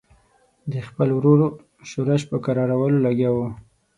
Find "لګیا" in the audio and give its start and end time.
3.05-3.29